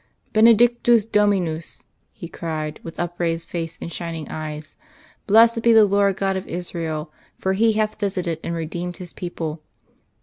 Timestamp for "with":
2.81-2.99